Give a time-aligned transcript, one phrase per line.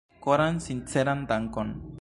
[0.25, 1.75] Koran sinceran dankon!